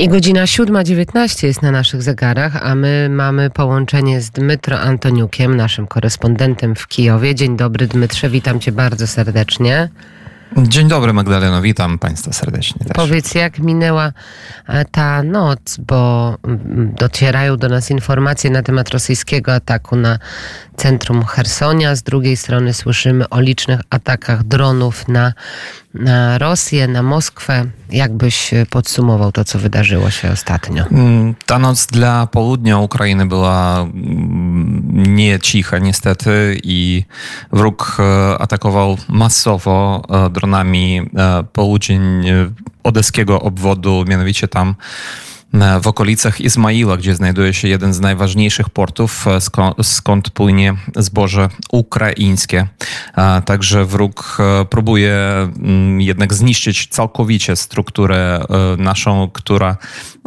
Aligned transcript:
I 0.00 0.08
godzina 0.08 0.44
7.19 0.44 1.46
jest 1.46 1.62
na 1.62 1.70
naszych 1.70 2.02
zegarach, 2.02 2.66
a 2.66 2.74
my 2.74 3.08
mamy 3.10 3.50
połączenie 3.50 4.20
z 4.20 4.30
Dmytro 4.30 4.80
Antoniukiem, 4.80 5.56
naszym 5.56 5.86
korespondentem 5.86 6.74
w 6.74 6.88
Kijowie. 6.88 7.34
Dzień 7.34 7.56
dobry 7.56 7.86
Dmytrze, 7.86 8.30
witam 8.30 8.60
cię 8.60 8.72
bardzo 8.72 9.06
serdecznie. 9.06 9.88
Dzień 10.56 10.88
dobry 10.88 11.12
Magdaleno, 11.12 11.62
witam 11.62 11.98
Państwa 11.98 12.32
serdecznie. 12.32 12.86
Też. 12.86 12.92
Powiedz, 12.94 13.34
jak 13.34 13.58
minęła 13.58 14.12
e, 14.68 14.84
ta 14.84 15.22
noc, 15.22 15.76
bo 15.78 16.36
mm, 16.44 16.94
docierają 16.98 17.56
do 17.56 17.68
nas 17.68 17.90
informacje 17.90 18.50
na 18.50 18.62
temat 18.62 18.90
rosyjskiego 18.90 19.54
ataku 19.54 19.96
na 19.96 20.18
centrum 20.80 21.24
Hersonia. 21.24 21.94
Z 21.94 22.02
drugiej 22.02 22.36
strony 22.36 22.74
słyszymy 22.74 23.28
o 23.28 23.40
licznych 23.40 23.80
atakach 23.90 24.44
dronów 24.44 25.08
na, 25.08 25.32
na 25.94 26.38
Rosję, 26.38 26.88
na 26.88 27.02
Moskwę. 27.02 27.64
Jak 27.90 28.12
byś 28.12 28.50
podsumował 28.70 29.32
to, 29.32 29.44
co 29.44 29.58
wydarzyło 29.58 30.10
się 30.10 30.30
ostatnio? 30.30 30.84
Mm, 30.92 31.34
ta 31.46 31.58
noc 31.58 31.86
dla 31.86 32.26
południa 32.26 32.78
Ukrainy 32.78 33.26
była 33.26 33.80
mm, 33.80 35.16
nie 35.16 35.40
cicha 35.40 35.78
niestety 35.78 36.60
i 36.64 37.04
wróg 37.52 37.96
e, 37.98 38.38
atakował 38.38 38.96
masowo 39.08 40.02
e, 40.10 40.30
dronami 40.30 41.00
e, 41.16 41.44
południe 41.52 42.00
odeskiego 42.82 43.40
obwodu, 43.40 44.04
mianowicie 44.08 44.48
tam 44.48 44.74
w 45.80 45.86
okolicach 45.86 46.40
Izmaila, 46.40 46.96
gdzie 46.96 47.14
znajduje 47.14 47.54
się 47.54 47.68
jeden 47.68 47.94
z 47.94 48.00
najważniejszych 48.00 48.70
portów, 48.70 49.26
e, 49.26 49.40
skąd, 49.82 50.30
płynie 50.30 50.74
zboże 50.96 51.48
ukraińskie. 51.72 52.66
Także 53.44 53.84
wróg 53.84 54.36
e, 54.40 54.64
próbuje 54.64 55.16
mm, 55.16 56.00
jednak 56.00 56.34
zniszczyć 56.34 56.86
całkowicie 56.86 57.56
strukturę 57.56 58.44
e, 58.50 58.82
naszą, 58.82 59.30
która 59.32 59.76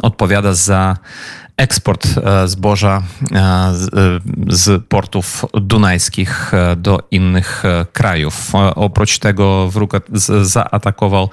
odpowiada 0.02 0.54
za 0.54 0.96
eksport 1.56 2.06
e, 2.06 2.48
zboża 2.48 3.02
e, 3.32 3.36
e, 3.36 3.72
z 4.48 4.84
portów 4.84 5.44
dunajskich 5.52 6.52
do 6.76 6.98
innych 7.10 7.62
krajów. 7.92 8.52
Oprócz 8.74 9.18
tego 9.18 9.68
wróg 9.68 9.92
zaatakował 10.42 11.30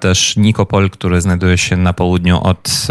też 0.00 0.36
Nikopol, 0.36 0.90
który 0.90 1.20
znajduje 1.20 1.58
się 1.58 1.76
na 1.76 1.92
południu 1.92 2.40
od 2.42 2.86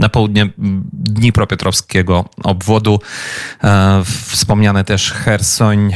na 0.00 0.08
południe 0.08 0.48
Dnipropietrowskiego 0.92 2.24
obwodu. 2.44 3.00
Wspomniane 4.26 4.84
też 4.84 5.12
Hersoń, 5.12 5.92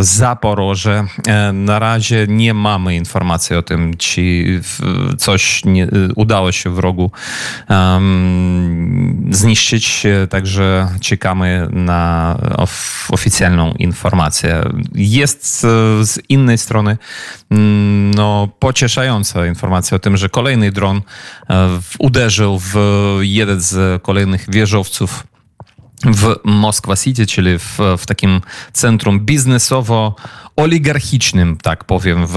Zaporoże. 0.00 1.04
Na 1.52 1.78
razie 1.78 2.26
nie 2.28 2.54
mamy 2.54 2.96
informacji 2.96 3.56
o 3.56 3.62
tym, 3.62 3.96
czy 3.96 4.20
coś 5.18 5.64
nie, 5.64 5.88
udało 6.16 6.52
się 6.52 6.74
wrogu 6.74 7.10
um, 7.68 9.28
zniszczyć, 9.30 10.06
także 10.30 10.88
czekamy 11.00 11.68
na 11.72 12.36
of, 12.56 13.06
oficjalną 13.10 13.72
informację. 13.72 14.62
Jest 14.94 15.60
z 16.02 16.18
innej 16.28 16.58
strony 16.58 16.96
no, 18.14 18.48
pocieszająca 18.58 19.46
informacja 19.46 19.96
o 19.96 19.98
tym, 19.98 20.16
że 20.16 20.28
kolejny 20.28 20.72
dron 20.72 21.02
e, 21.50 21.68
uderzył 21.98 22.58
w 22.58 22.67
jeden 23.20 23.60
z 23.60 24.02
kolejnych 24.02 24.44
wieżowców 24.48 25.26
w 26.04 26.36
Moskwa 26.44 26.96
City, 26.96 27.26
czyli 27.26 27.58
w, 27.58 27.78
w 27.98 28.06
takim 28.06 28.40
centrum 28.72 29.20
biznesowo 29.20 30.16
oligarchicznym, 30.56 31.56
tak 31.56 31.84
powiem, 31.84 32.26
w, 32.26 32.34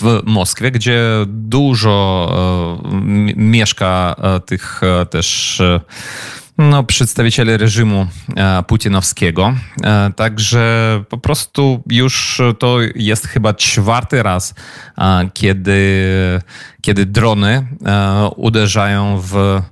w 0.00 0.20
Moskwie, 0.24 0.70
gdzie 0.70 1.02
dużo 1.26 2.28
e, 2.90 2.92
mieszka 3.36 4.16
e, 4.18 4.40
tych 4.40 4.80
e, 4.82 5.06
też 5.06 5.62
no, 6.58 6.84
przedstawicieli 6.84 7.56
reżimu 7.56 8.06
putinowskiego. 8.66 9.54
Także 10.16 11.04
po 11.08 11.18
prostu 11.18 11.82
już 11.90 12.40
to 12.58 12.78
jest 12.94 13.26
chyba 13.26 13.54
czwarty 13.54 14.22
raz, 14.22 14.54
kiedy, 15.34 16.02
kiedy 16.80 17.06
drony 17.06 17.66
uderzają 18.36 19.20
w 19.20 19.62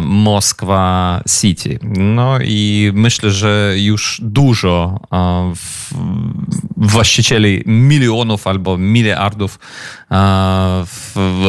Moskwa 0.00 1.20
City. 1.40 1.78
No 1.98 2.38
i 2.42 2.90
myślę, 2.94 3.30
że 3.30 3.74
już 3.76 4.20
dużo 4.24 5.00
właścicieli 6.88 7.62
milionów 7.66 8.46
albo 8.46 8.78
miliardów 8.78 9.58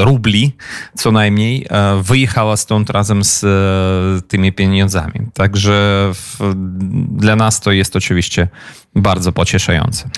rubli 0.04 0.56
co 0.96 1.12
najmniej 1.12 1.68
wyjechała 2.02 2.58
stąd 2.58 2.90
razem 2.90 3.24
z 3.24 3.44
e, 3.44 4.28
tymi 4.28 4.54
pieniądzami. 4.54 5.14
Także 5.34 6.12
dla 7.10 7.36
nas 7.36 7.60
to 7.60 7.72
jest 7.72 7.96
oczywiście 7.96 8.48
bardzo 8.96 9.32
pocieszające. 9.32 10.10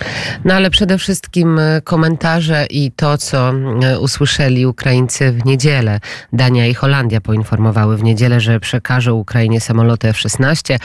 No 0.45 0.53
ale 0.53 0.69
przede 0.69 0.97
wszystkim 0.97 1.59
e, 1.59 1.81
komentarze 1.81 2.65
i 2.69 2.91
to, 2.91 3.17
co 3.17 3.49
e, 3.49 3.99
usłyszeli 3.99 4.65
Ukraińcy 4.65 5.31
w 5.31 5.45
niedzielę. 5.45 5.99
Dania 6.33 6.67
i 6.67 6.73
Holandia 6.73 7.21
poinformowały 7.21 7.97
w 7.97 8.03
niedzielę, 8.03 8.39
że 8.39 8.59
przekażą 8.59 9.13
Ukrainie 9.13 9.61
samoloty 9.61 10.07
F-16, 10.07 10.79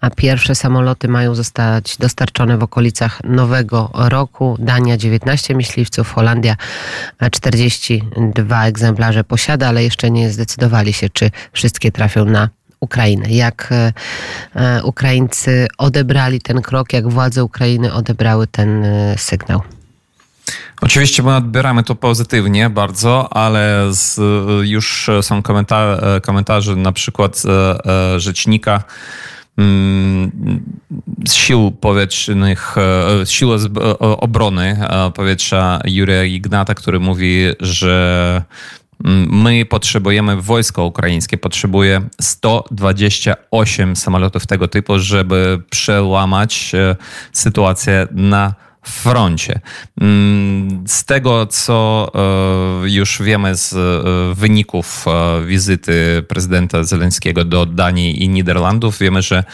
a 0.00 0.10
pierwsze 0.10 0.54
samoloty 0.54 1.08
mają 1.08 1.34
zostać 1.34 1.96
dostarczone 1.96 2.58
w 2.58 2.62
okolicach 2.62 3.24
nowego 3.24 3.75
roku. 3.94 4.56
Dania 4.58 4.96
19 4.96 5.54
myśliwców, 5.54 6.12
Holandia 6.12 6.56
42 7.30 8.66
egzemplarze 8.66 9.24
posiada, 9.24 9.68
ale 9.68 9.84
jeszcze 9.84 10.10
nie 10.10 10.30
zdecydowali 10.30 10.92
się, 10.92 11.10
czy 11.10 11.30
wszystkie 11.52 11.92
trafią 11.92 12.24
na 12.24 12.48
Ukrainę. 12.80 13.28
Jak 13.28 13.68
e, 13.72 13.92
e, 14.54 14.84
Ukraińcy 14.84 15.66
odebrali 15.78 16.40
ten 16.40 16.62
krok, 16.62 16.92
jak 16.92 17.08
władze 17.08 17.44
Ukrainy 17.44 17.92
odebrały 17.92 18.46
ten 18.46 18.84
e, 18.84 19.18
sygnał? 19.18 19.62
Oczywiście 20.80 21.22
my 21.22 21.36
odbieramy 21.36 21.82
to 21.82 21.94
pozytywnie 21.94 22.70
bardzo, 22.70 23.32
ale 23.32 23.86
z, 23.90 24.20
już 24.68 25.10
są 25.22 25.42
komentarze, 25.42 26.20
komentarze 26.22 26.76
na 26.76 26.92
przykład 26.92 27.42
rzecznika 28.16 28.82
sił 31.28 31.70
powietrznych, 31.70 32.74
sił 33.24 33.50
obrony 34.00 34.80
powietrza 35.14 35.80
Jurija 35.84 36.24
Ignata, 36.24 36.74
który 36.74 37.00
mówi, 37.00 37.44
że 37.60 38.42
My 39.30 39.64
potrzebujemy, 39.64 40.42
wojsko 40.42 40.84
ukraińskie 40.84 41.38
potrzebuje 41.38 42.00
128 42.20 43.96
samolotów 43.96 44.46
tego 44.46 44.68
typu, 44.68 44.98
żeby 44.98 45.62
przełamać 45.70 46.72
e, 46.74 46.96
sytuację 47.32 48.06
na 48.10 48.54
froncie. 48.88 49.60
Mm, 50.00 50.84
z 50.86 51.04
tego, 51.04 51.46
co 51.46 52.10
e, 52.84 52.90
już 52.90 53.22
wiemy 53.22 53.56
z 53.56 53.72
e, 53.72 54.34
wyników 54.34 55.04
e, 55.08 55.46
wizyty 55.46 56.24
prezydenta 56.28 56.84
Zeleńskiego 56.84 57.44
do 57.44 57.66
Danii 57.66 58.22
i 58.24 58.28
Niderlandów, 58.28 58.98
wiemy, 58.98 59.22
że 59.22 59.44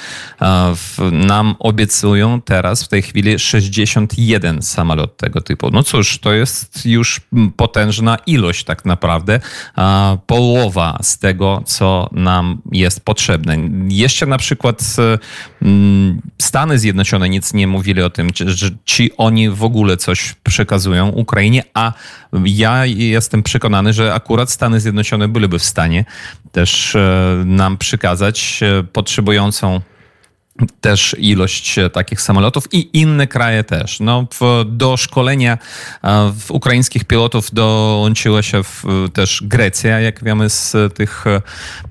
nam 1.13 1.55
obiecują 1.59 2.41
teraz 2.41 2.85
w 2.85 2.89
tej 2.89 3.03
chwili 3.03 3.39
61 3.39 4.63
samolot 4.63 5.17
tego 5.17 5.41
typu. 5.41 5.71
No 5.71 5.83
cóż, 5.83 6.19
to 6.19 6.33
jest 6.33 6.87
już 6.87 7.21
potężna 7.57 8.19
ilość 8.27 8.65
tak 8.65 8.85
naprawdę, 8.85 9.41
połowa 10.27 10.99
z 11.03 11.19
tego, 11.19 11.63
co 11.67 12.09
nam 12.13 12.63
jest 12.73 13.05
potrzebne. 13.05 13.57
Jeszcze 13.89 14.27
na 14.27 14.39
przykład 14.39 14.97
Stany 16.39 16.79
Zjednoczone 16.79 17.29
nic 17.29 17.55
nie 17.55 17.67
mówili 17.67 18.03
o 18.03 18.11
tym, 18.11 18.33
czy 18.33 18.47
ci 18.85 19.11
oni 19.23 19.51
w 19.51 19.65
ogóle 19.65 19.97
coś 19.97 20.35
przekazują 20.43 21.09
Ukrainie, 21.09 21.65
a 21.75 21.93
ja 22.45 22.87
jestem 22.87 23.43
przekonany, 23.43 23.93
że 23.93 24.15
akurat 24.15 24.51
Stany 24.51 24.81
Zjednoczone 24.81 25.29
byłyby 25.29 25.59
w 25.59 25.65
stanie 25.65 26.05
też 26.53 26.95
e, 26.95 27.43
nam 27.47 27.79
przekazać 27.79 28.61
e, 28.63 28.83
potrzebującą 28.83 29.81
też 30.81 31.17
ilość 31.19 31.79
e, 31.79 31.91
takich 31.91 32.21
samolotów 32.21 32.65
i 32.73 32.91
inne 32.93 33.27
kraje 33.27 33.65
też. 33.65 34.01
No, 34.01 34.27
w, 34.41 34.65
do 34.67 34.97
szkolenia 34.97 35.59
e, 36.03 36.33
w 36.39 36.51
ukraińskich 36.51 37.05
pilotów 37.05 37.51
dołączyła 37.53 38.43
się 38.43 38.63
w, 38.63 38.85
też 39.13 39.43
Grecja, 39.47 40.01
jak 40.01 40.25
wiemy 40.25 40.51
z 40.51 40.95
tych, 40.95 41.25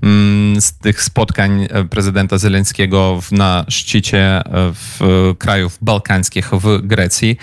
mm, 0.03 0.61
z 0.61 0.73
tych 0.73 1.03
spotkań 1.03 1.67
prezydenta 1.89 2.37
Zeleńskiego 2.37 3.19
na 3.31 3.65
szczycie 3.69 4.41
w 4.73 4.99
krajów 5.39 5.77
bałkańskich 5.81 6.49
w 6.51 6.87
Grecji. 6.87 7.37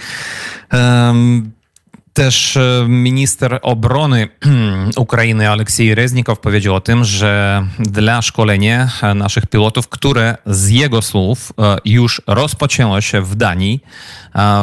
Też 2.18 2.56
e, 2.56 2.86
minister 2.88 3.58
obrony 3.62 4.28
Ukrainy 4.96 5.50
Aleksiej 5.50 5.94
Reznikow 5.94 6.40
powiedział 6.40 6.74
o 6.74 6.80
tym, 6.80 7.04
że 7.04 7.62
dla 7.78 8.22
szkolenia 8.22 8.88
naszych 9.14 9.46
pilotów, 9.46 9.88
które 9.88 10.36
z 10.46 10.68
jego 10.68 11.02
słów 11.02 11.52
e, 11.58 11.76
już 11.84 12.22
rozpoczęło 12.26 13.00
się 13.00 13.22
w 13.22 13.34
Danii, 13.34 13.80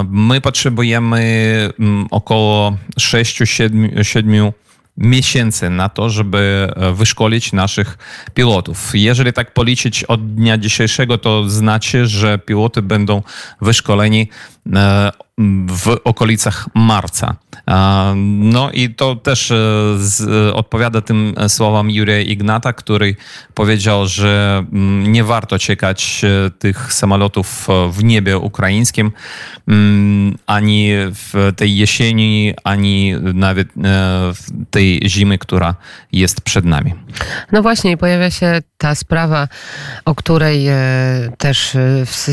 my 0.09 0.41
potrzebujemy 0.41 1.69
około 2.11 2.77
6-7 2.99 4.51
miesięcy 4.97 5.69
na 5.69 5.89
to, 5.89 6.09
żeby 6.09 6.73
wyszkolić 6.93 7.53
naszych 7.53 7.97
pilotów. 8.33 8.91
Jeżeli 8.93 9.33
tak 9.33 9.53
policzyć 9.53 10.03
od 10.03 10.35
dnia 10.35 10.57
dzisiejszego, 10.57 11.17
to 11.17 11.49
znaczy, 11.49 12.07
że 12.07 12.39
piloty 12.39 12.81
będą 12.81 13.21
wyszkoleni 13.61 14.29
w 15.67 15.97
okolicach 16.03 16.67
marca. 16.75 17.35
No 18.15 18.71
i 18.71 18.89
to 18.89 19.15
też 19.15 19.51
e, 19.51 20.53
odpowiada 20.53 21.01
tym 21.01 21.33
słowom 21.47 21.91
Jurija 21.91 22.19
Ignata, 22.19 22.73
który 22.73 23.15
powiedział, 23.53 24.07
że 24.07 24.63
mm, 24.73 25.11
nie 25.11 25.23
warto 25.23 25.59
czekać 25.59 26.21
e, 26.23 26.49
tych 26.49 26.93
samolotów 26.93 27.67
w 27.91 28.03
niebie 28.03 28.37
ukraińskim 28.37 29.11
mm, 29.67 30.37
ani 30.47 30.89
w 30.95 31.51
tej 31.55 31.77
jesieni, 31.77 32.53
ani 32.63 33.13
nawet 33.33 33.67
e, 33.67 33.71
w 34.33 34.41
tej 34.69 35.01
zimy, 35.05 35.37
która 35.37 35.75
jest 36.11 36.41
przed 36.41 36.65
nami. 36.65 36.93
No 37.51 37.61
właśnie, 37.61 37.97
pojawia 37.97 38.31
się 38.31 38.61
ta 38.77 38.95
sprawa, 38.95 39.47
o 40.05 40.15
której 40.15 40.67
też 41.37 41.77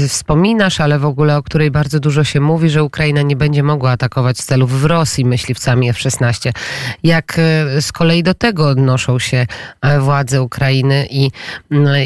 wspominasz, 0.09 0.81
ale 0.81 0.99
w 0.99 1.05
ogóle 1.05 1.37
o 1.37 1.43
której 1.43 1.71
bardzo 1.71 2.01
dużo 2.01 2.25
się 2.25 2.41
mówi, 2.41 2.71
że 2.71 2.83
Ukraina 2.93 3.23
nie 3.23 3.37
będzie 3.37 3.63
mogła 3.63 3.91
atakować 3.91 4.37
celów 4.37 4.81
w 4.81 4.85
Rosji 4.85 5.25
myśliwcami 5.25 5.89
F-16. 5.89 6.53
Jak 7.03 7.39
e, 7.39 7.83
z 7.83 7.93
kolei 7.93 8.23
do 8.23 8.35
tego 8.35 8.69
odnoszą 8.69 9.19
się 9.19 9.47
e, 9.81 10.01
władze 10.01 10.43
Ukrainy 10.43 11.07
i 11.11 11.31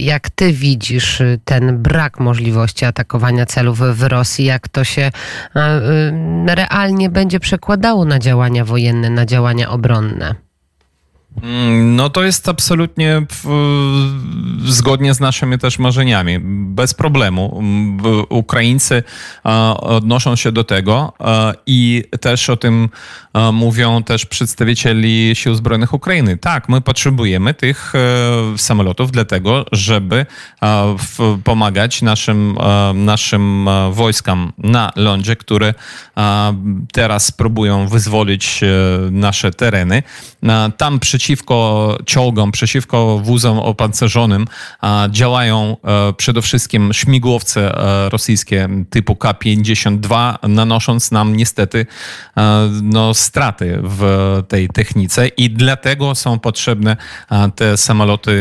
jak 0.01 0.31
ty 0.31 0.53
widzisz 0.53 1.21
e, 1.21 1.39
ten 1.45 1.79
brak 1.79 2.21
możliwości 2.21 2.85
atakowania 2.85 3.47
celów 3.47 3.79
w 3.79 4.03
Rosji, 4.03 4.45
jak 4.45 4.69
to 4.69 4.85
się 4.85 5.11
realnie 6.47 7.11
będzie 7.11 7.41
przekładało 7.41 8.05
na 8.05 8.19
działania 8.19 8.65
wojenne, 8.65 9.11
na 9.11 9.27
działania 9.27 9.71
obronne? 9.71 10.46
Mm, 11.43 11.97
no 11.97 12.11
to 12.11 12.23
jest 12.23 12.49
absolutnie 12.49 13.23
zgodnie 14.65 15.15
z 15.15 15.21
naszymi 15.21 15.59
też 15.59 15.79
marzeniami. 15.79 16.39
Bez 16.75 16.95
problemu. 16.95 17.63
Ukraińcy 18.29 19.03
odnoszą 19.79 20.37
się 20.37 20.53
do 20.53 20.65
tego 20.65 21.13
i 21.67 22.05
też 22.21 22.51
o 22.51 22.57
tym 22.57 22.89
mówią 23.53 24.03
też 24.03 24.27
przedstawicieli 24.27 25.31
Sił 25.35 25.55
Zbrojnych 25.55 25.95
Ukrainy. 25.95 26.37
Tak, 26.37 26.69
my 26.69 26.81
potrzebujemy 26.81 27.55
tych 27.55 27.93
e, 27.95 28.59
samolotów 28.59 29.13
dlatego, 29.13 29.65
żeby 29.73 30.27
pomagać 31.45 32.03
naszym, 32.03 32.59
naszym 32.95 33.69
wojskom 33.91 34.53
na 34.59 34.93
lądzie, 34.97 35.37
które 35.37 35.75
teraz 36.93 37.31
próbują 37.31 37.89
wyzwolić 37.89 38.61
e, 38.63 38.67
nasze 39.11 39.51
tereny. 39.51 40.03
Tam 40.77 40.99
przeciwko 41.01 41.26
przeciwko 41.27 41.99
czołgom, 42.05 42.53
przeciwko 42.53 43.19
wózom 43.19 43.59
opancerzonym 43.59 44.47
działają 45.11 45.77
e, 45.85 46.13
przede 46.13 46.43
wszystkim 46.43 46.93
śmigłowce 46.93 47.79
e, 47.79 48.09
rosyjskie 48.09 48.69
typu 48.91 49.17
K-52, 49.17 50.35
nanosząc 50.49 51.11
nam 51.11 51.37
niestety 51.37 51.87
e, 52.37 52.71
no, 52.83 53.15
straty 53.15 53.79
w 53.83 54.03
tej 54.49 54.69
technice 54.69 55.29
i 55.29 55.51
dlatego 55.51 56.15
są 56.15 56.39
potrzebne 56.39 56.97
te 57.57 57.77
samoloty 57.77 58.37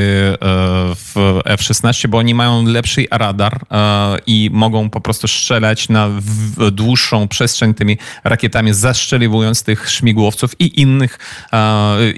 w 0.96 1.42
F-16, 1.46 2.08
bo 2.08 2.18
oni 2.18 2.34
mają 2.34 2.66
lepszy 2.66 3.06
radar 3.12 3.60
i 4.28 4.50
mogą 4.54 4.90
po 4.90 5.02
prostu 5.02 5.28
strzelać 5.28 5.90
na 5.90 6.10
dłuższą 6.72 7.28
przestrzeń 7.28 7.74
tymi 7.74 7.98
rakietami, 8.24 8.74
zastrzeliwując 8.74 9.64
tych 9.64 9.90
śmigłowców 9.90 10.52
i 10.60 10.82
innych 10.82 11.20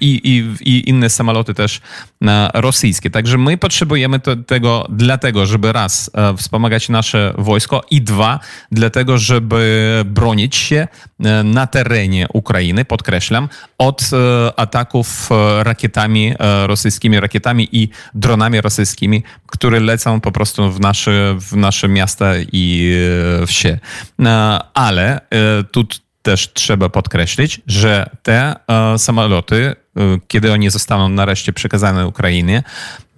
i, 0.02 0.22
i 0.24 0.57
i 0.62 0.90
inne 0.90 1.10
samoloty 1.10 1.54
też 1.54 1.82
e, 2.28 2.50
rosyjskie. 2.54 3.10
Także 3.10 3.38
my 3.38 3.58
potrzebujemy 3.58 4.20
to, 4.20 4.36
tego 4.36 4.86
dlatego, 4.90 5.46
żeby 5.46 5.74
raz 5.74 6.12
e, 6.14 6.38
wspomagać 6.38 6.90
nasze 6.90 7.34
wojsko 7.38 7.82
i 7.92 8.02
dwa, 8.02 8.40
dlatego, 8.72 9.18
żeby 9.18 10.02
bronić 10.06 10.56
się 10.56 10.88
e, 11.20 11.44
na 11.44 11.68
terenie 11.68 12.28
Ukrainy, 12.34 12.86
podkreślam, 12.86 13.50
od 13.78 14.10
ataków 14.58 15.30
rakietami 15.60 16.34
rosyjskimi, 16.66 17.20
rakietami 17.20 17.70
i 17.72 17.90
dronami 18.14 18.62
rosyjskimi, 18.62 19.24
które 19.48 19.80
lecą 19.80 20.22
po 20.22 20.32
prostu 20.32 20.72
w 20.72 20.80
nasze, 20.80 21.36
w 21.40 21.56
nasze 21.56 21.88
miasta 21.88 22.34
i 22.52 22.96
wsie. 23.48 23.80
Ale 24.74 25.22
tu 25.72 25.86
też 26.22 26.54
trzeba 26.54 26.90
podkreślić, 26.90 27.62
że 27.68 28.10
te 28.24 28.56
samoloty 28.98 29.76
kiedy 30.28 30.54
oni 30.54 30.70
zostaną 30.70 31.10
nareszcie 31.10 31.54
przekazane 31.54 32.08
Ukrainie, 32.08 32.64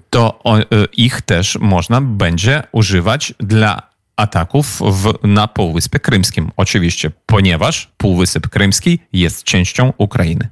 to 0.10 0.40
y, 0.60 0.86
ich 0.98 1.22
też 1.22 1.58
można 1.62 2.02
będzie 2.02 2.64
używać 2.72 3.34
dla 3.40 3.90
ataków 4.16 4.80
w, 4.80 5.14
na 5.24 5.48
Półwyspie 5.48 6.00
Krymskim. 6.00 6.52
Oczywiście, 6.58 7.12
ponieważ 7.26 7.92
Półwysep 7.98 8.50
Krymski 8.50 9.00
jest 9.14 9.44
częścią 9.44 9.94
Ukrainy. 9.98 10.50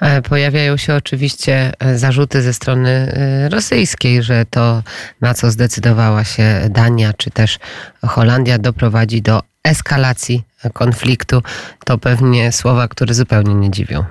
E, 0.00 0.22
pojawiają 0.22 0.76
się 0.76 0.94
oczywiście 0.94 1.72
e, 1.78 1.98
zarzuty 1.98 2.42
ze 2.42 2.52
strony 2.52 2.90
e, 2.90 3.48
rosyjskiej, 3.48 4.22
że 4.22 4.44
to, 4.50 4.82
na 5.20 5.34
co 5.34 5.50
zdecydowała 5.50 6.24
się 6.24 6.68
Dania 6.70 7.12
czy 7.12 7.30
też 7.30 7.58
Holandia, 8.02 8.58
doprowadzi 8.58 9.22
do 9.22 9.42
eskalacji 9.64 10.42
konfliktu. 10.72 11.42
To 11.84 11.98
pewnie 11.98 12.52
słowa, 12.52 12.88
które 12.88 13.14
zupełnie 13.14 13.54
nie 13.54 13.70
dziwią. 13.70 14.04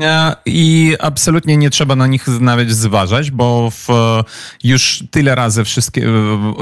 E, 0.00 0.36
I 0.46 0.96
absolutnie 1.00 1.56
nie 1.56 1.70
trzeba 1.70 1.96
na 1.96 2.06
nich 2.06 2.28
nawet 2.40 2.70
zważać, 2.70 3.30
bo 3.30 3.70
w, 3.70 3.88
już 4.64 5.04
tyle 5.10 5.34
razy 5.34 5.64
wszystkie 5.64 6.06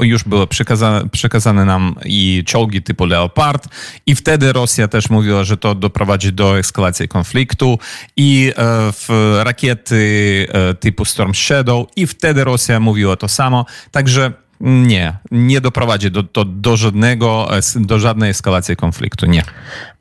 e, 0.01 0.05
już 0.05 0.23
były 0.23 0.47
przekazane, 0.47 1.09
przekazane 1.09 1.65
nam 1.65 1.95
i 2.05 2.43
czołgi 2.45 2.81
typu 2.81 3.05
Leopard 3.05 3.67
i 4.05 4.15
wtedy 4.15 4.53
Rosja 4.53 4.87
też 4.87 5.09
mówiła, 5.09 5.43
że 5.43 5.57
to 5.57 5.75
doprowadzi 5.75 6.33
do 6.33 6.59
eskalacji 6.59 7.07
konfliktu 7.07 7.79
i 8.17 8.53
e, 8.57 9.43
rakiety 9.43 10.47
typu 10.79 11.05
Storm 11.05 11.33
Shadow 11.33 11.87
i 11.95 12.07
wtedy 12.07 12.43
Rosja 12.43 12.79
mówiła 12.79 13.15
to 13.15 13.27
samo. 13.27 13.65
Także 13.91 14.33
nie, 14.59 15.17
nie 15.31 15.61
doprowadzi 15.61 16.11
do, 16.11 16.23
do, 16.23 16.45
do, 16.45 16.77
żadnego, 16.77 17.49
do 17.75 17.99
żadnej 17.99 18.29
eskalacji 18.29 18.75
konfliktu, 18.75 19.25
nie. 19.25 19.43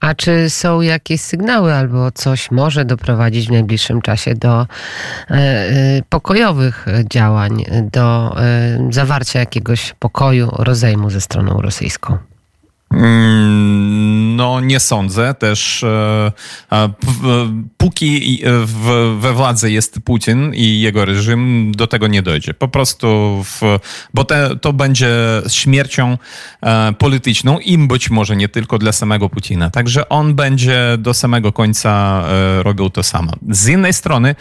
A 0.00 0.14
czy 0.14 0.50
są 0.50 0.80
jakieś 0.80 1.20
sygnały 1.20 1.74
albo 1.74 2.10
coś 2.10 2.50
może 2.50 2.84
doprowadzić 2.84 3.48
w 3.48 3.52
najbliższym 3.52 4.02
czasie 4.02 4.34
do 4.34 4.60
e, 4.60 5.34
e 5.34 6.02
pokojowych 6.08 6.86
działań, 7.10 7.64
do 7.92 8.36
e, 8.40 8.88
zawarcia 8.90 9.40
jakiegoś 9.40 9.94
pokoju, 9.98 10.50
rozejmu 10.58 11.10
ze 11.10 11.20
stroną 11.20 11.60
rosyjską? 11.62 12.18
Mm, 12.92 14.36
no, 14.36 14.60
nie 14.60 14.80
sądzę. 14.80 15.34
Też 15.34 15.82
e, 15.82 16.32
póki 17.88 18.42
we 19.18 19.32
władzy 19.32 19.70
jest 19.70 20.00
Putin 20.04 20.54
i 20.54 20.80
jego 20.80 21.04
reżim, 21.04 21.72
do 21.76 21.86
tego 21.86 22.06
nie 22.06 22.22
dojdzie. 22.22 22.54
Po 22.54 22.68
prostu, 22.68 23.08
w, 23.44 23.78
bo 24.14 24.24
te, 24.24 24.56
to 24.56 24.72
będzie 24.72 25.08
śmiercią 25.48 26.18
e, 26.62 26.92
polityczną 26.98 27.58
i 27.58 27.78
być 27.78 28.10
może 28.10 28.36
nie 28.36 28.48
tylko 28.48 28.78
dla 28.78 28.92
samego 28.92 29.28
Putina. 29.28 29.70
Także 29.70 30.08
on 30.08 30.34
będzie 30.34 30.80
do 30.98 31.14
samego 31.14 31.52
końca 31.52 32.22
e, 32.28 32.62
robił 32.62 32.90
to 32.90 33.02
samo. 33.02 33.32
Z 33.50 33.68
innej 33.68 33.92
strony 33.92 34.34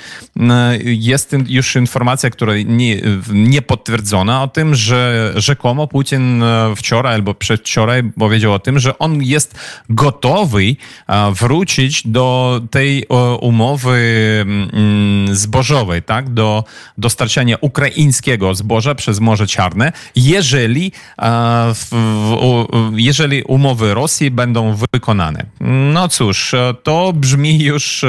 jest 0.84 1.36
już 1.48 1.76
informacja, 1.76 2.30
która 2.30 2.54
nie, 2.66 3.02
nie 3.34 3.62
potwierdzona 3.62 4.44
o 4.44 4.48
tym, 4.48 4.76
że 4.76 5.34
rzekomo 5.36 5.88
Putin 5.88 6.44
wczoraj 6.76 7.16
albo 7.16 7.34
przedwczoraj 7.34 8.04
powiedział, 8.20 8.54
o 8.54 8.60
tym, 8.60 8.80
że 8.80 9.00
on 9.00 9.24
jest 9.24 9.60
gotowy 9.90 10.76
wrócić 11.34 12.08
do 12.08 12.62
tej 12.72 13.06
umowy 13.38 13.98
mm, 14.42 15.36
zbożowej, 15.36 16.04
tak? 16.04 16.30
do 16.30 16.64
dostarczania 16.98 17.58
ukraińskiego 17.62 18.56
zboża 18.56 18.96
przez 18.96 19.20
Morze 19.20 19.48
Czarne, 19.48 19.92
jeżeli, 20.16 20.92
jeżeli 22.96 23.44
umowy 23.44 23.94
Rosji 23.94 24.32
będą 24.32 24.76
wykonane. 24.94 25.46
No 25.94 26.10
cóż, 26.10 26.56
to 26.84 27.14
brzmi 27.14 27.60
już 27.60 28.06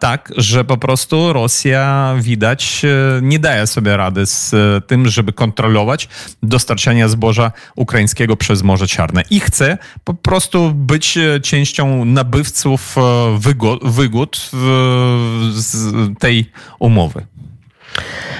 tak, 0.00 0.32
że 0.36 0.64
po 0.64 0.76
prostu 0.76 1.32
Rosja 1.32 2.14
widać 2.18 2.82
e, 2.84 3.20
nie 3.22 3.38
daje 3.38 3.66
sobie 3.66 3.96
rady 3.96 4.26
z 4.26 4.54
tym, 4.86 5.08
żeby 5.08 5.32
kontrolować 5.32 6.08
dostarczanie 6.42 7.08
zboża 7.08 7.52
ukraińskiego 7.76 8.36
przez 8.36 8.62
Morze 8.62 8.86
Czarne. 8.86 9.22
I 9.30 9.40
chce 9.40 9.78
po 10.04 10.14
prostu 10.14 10.72
być 10.74 11.18
e, 11.18 11.40
częścią 11.40 12.04
nabywców 12.04 12.96
e, 12.98 13.38
wygód 13.82 14.33
z 15.52 15.86
tej 16.18 16.50
umowy. 16.78 17.26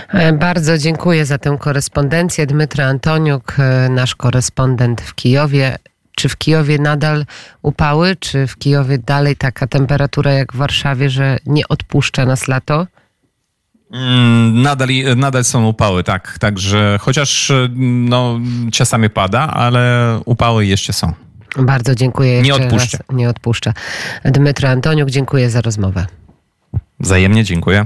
E, 0.08 0.32
bardzo 0.32 0.78
dziękuję 0.78 1.26
za 1.26 1.38
tę 1.38 1.56
korespondencję. 1.60 2.46
Dmytro 2.46 2.84
Antoniuk, 2.84 3.56
nasz 3.90 4.14
korespondent 4.14 5.00
w 5.00 5.14
Kijowie. 5.14 5.76
Czy 6.16 6.28
w 6.28 6.36
Kijowie 6.36 6.78
nadal 6.78 7.26
upały, 7.62 8.16
czy 8.16 8.46
w 8.46 8.56
Kijowie 8.56 8.98
dalej 8.98 9.36
taka 9.36 9.66
temperatura 9.66 10.32
jak 10.32 10.52
w 10.52 10.56
Warszawie, 10.56 11.10
że 11.10 11.38
nie 11.46 11.68
odpuszcza 11.68 12.26
nas 12.26 12.48
lato? 12.48 12.86
Mm, 13.92 14.62
nadal, 14.62 14.88
nadal 15.16 15.44
są 15.44 15.66
upały, 15.66 16.04
tak. 16.04 16.38
Także 16.38 16.98
chociaż 17.00 17.52
no, 18.08 18.40
czasami 18.72 19.10
pada, 19.10 19.40
ale 19.40 20.20
upały 20.24 20.66
jeszcze 20.66 20.92
są. 20.92 21.12
Bardzo 21.58 21.94
dziękuję. 21.94 22.42
Nie 22.42 22.54
odpuszcza. 22.54 22.98
Nie 23.12 23.28
odpuszcza. 23.28 23.72
Dmytro 24.24 24.68
Antoniuk, 24.68 25.10
dziękuję 25.10 25.50
za 25.50 25.60
rozmowę. 25.60 26.06
Wzajemnie 27.00 27.44
dziękuję. 27.44 27.82